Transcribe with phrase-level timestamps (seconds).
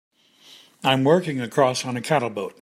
[0.83, 2.49] I'm working across on a cattle boat.